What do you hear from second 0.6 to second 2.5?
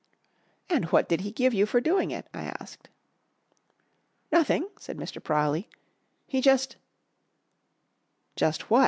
"And what did he give you for doing it?" I